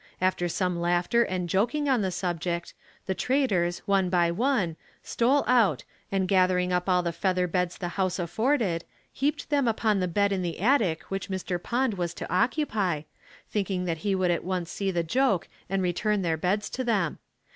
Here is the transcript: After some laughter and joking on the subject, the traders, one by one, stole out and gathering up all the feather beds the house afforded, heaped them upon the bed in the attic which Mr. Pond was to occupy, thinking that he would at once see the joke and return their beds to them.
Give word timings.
After 0.19 0.49
some 0.49 0.79
laughter 0.79 1.21
and 1.21 1.47
joking 1.47 1.87
on 1.87 2.01
the 2.01 2.09
subject, 2.09 2.73
the 3.05 3.13
traders, 3.13 3.83
one 3.85 4.09
by 4.09 4.31
one, 4.31 4.75
stole 5.03 5.43
out 5.45 5.83
and 6.11 6.27
gathering 6.27 6.73
up 6.73 6.89
all 6.89 7.03
the 7.03 7.11
feather 7.13 7.45
beds 7.45 7.77
the 7.77 7.89
house 7.99 8.17
afforded, 8.17 8.83
heaped 9.13 9.51
them 9.51 9.67
upon 9.67 9.99
the 9.99 10.07
bed 10.07 10.31
in 10.31 10.41
the 10.41 10.59
attic 10.59 11.03
which 11.11 11.29
Mr. 11.29 11.61
Pond 11.61 11.99
was 11.99 12.15
to 12.15 12.27
occupy, 12.33 13.03
thinking 13.51 13.85
that 13.85 13.99
he 13.99 14.15
would 14.15 14.31
at 14.31 14.43
once 14.43 14.71
see 14.71 14.89
the 14.89 15.03
joke 15.03 15.47
and 15.69 15.83
return 15.83 16.23
their 16.23 16.35
beds 16.35 16.67
to 16.71 16.83
them. 16.83 17.19